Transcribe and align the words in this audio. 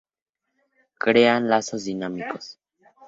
Crean 0.97 1.47
lazos 1.47 1.83
dinámicos. 1.83 2.57